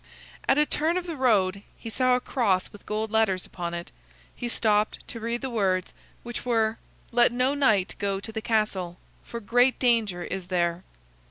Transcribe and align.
At 0.49 0.57
a 0.57 0.65
turn 0.65 0.97
of 0.97 1.05
the 1.05 1.15
road, 1.15 1.61
he 1.77 1.87
saw 1.87 2.15
a 2.15 2.19
cross 2.19 2.71
with 2.73 2.87
gold 2.87 3.11
letters 3.11 3.45
upon 3.45 3.75
it. 3.75 3.91
He 4.35 4.47
stopped 4.49 5.07
to 5.09 5.19
read 5.19 5.41
the 5.41 5.49
words, 5.51 5.93
which 6.23 6.43
were: 6.43 6.79
"Let 7.11 7.31
no 7.31 7.53
knight 7.53 7.93
go 7.99 8.19
to 8.19 8.31
the 8.31 8.41
castle, 8.41 8.97
for 9.23 9.39
great 9.39 9.77
danger 9.77 10.23
is 10.23 10.47
there." 10.47 10.83